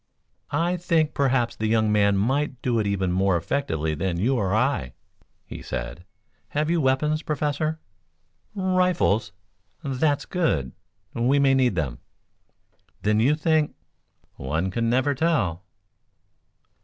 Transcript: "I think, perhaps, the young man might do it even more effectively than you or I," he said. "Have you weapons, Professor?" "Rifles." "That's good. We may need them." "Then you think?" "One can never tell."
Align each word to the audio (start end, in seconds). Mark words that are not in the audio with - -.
"I 0.49 0.77
think, 0.77 1.13
perhaps, 1.13 1.55
the 1.55 1.67
young 1.67 1.91
man 1.91 2.17
might 2.17 2.59
do 2.63 2.79
it 2.79 2.87
even 2.87 3.11
more 3.11 3.37
effectively 3.37 3.93
than 3.93 4.17
you 4.17 4.35
or 4.35 4.51
I," 4.51 4.93
he 5.45 5.61
said. 5.61 6.05
"Have 6.49 6.71
you 6.71 6.81
weapons, 6.81 7.21
Professor?" 7.21 7.79
"Rifles." 8.55 9.31
"That's 9.83 10.25
good. 10.25 10.71
We 11.13 11.37
may 11.37 11.53
need 11.53 11.75
them." 11.75 11.99
"Then 13.03 13.19
you 13.19 13.35
think?" 13.35 13.75
"One 14.37 14.71
can 14.71 14.89
never 14.89 15.13
tell." 15.13 15.65